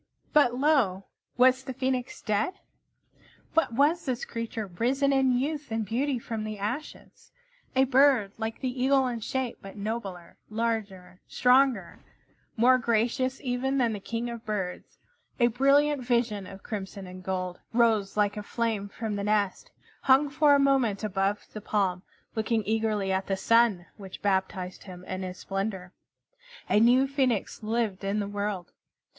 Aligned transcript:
But 0.33 0.55
lo! 0.55 1.03
Was 1.37 1.63
the 1.65 1.75
Phoenix 1.75 2.23
dead? 2.23 2.55
What 3.53 3.73
was 3.73 4.05
this 4.05 4.25
creature 4.25 4.65
risen 4.65 5.13
in 5.13 5.37
youth 5.37 5.67
and 5.69 5.85
beauty 5.85 6.17
from 6.17 6.43
the 6.43 6.57
ashes? 6.57 7.31
A 7.75 7.83
bird 7.83 8.31
like 8.39 8.61
the 8.61 8.83
Eagle 8.83 9.05
in 9.05 9.19
shape, 9.19 9.59
but 9.61 9.77
nobler, 9.77 10.37
larger, 10.49 11.21
stronger, 11.27 11.99
more 12.57 12.79
gracious 12.79 13.39
even 13.41 13.77
than 13.77 13.93
the 13.93 13.99
King 13.99 14.27
of 14.31 14.43
Birds, 14.43 14.97
a 15.39 15.45
brilliant 15.53 16.01
vision 16.01 16.47
of 16.47 16.63
crimson 16.63 17.05
and 17.05 17.23
gold, 17.23 17.59
rose 17.71 18.17
like 18.17 18.35
a 18.35 18.41
flame 18.41 18.89
from 18.89 19.17
the 19.17 19.23
nest, 19.23 19.69
hung 20.01 20.31
for 20.31 20.55
a 20.55 20.59
moment 20.59 21.03
above 21.03 21.45
the 21.53 21.61
palm, 21.61 22.01
looking 22.33 22.63
eagerly 22.65 23.11
at 23.11 23.27
the 23.27 23.37
Sun, 23.37 23.85
which 23.97 24.23
baptized 24.23 24.85
him 24.85 25.05
in 25.05 25.23
its 25.23 25.37
splendor. 25.37 25.93
A 26.67 26.79
new 26.79 27.05
Phoenix 27.05 27.61
lived 27.61 28.03
in 28.03 28.19
the 28.19 28.27
world. 28.27 28.71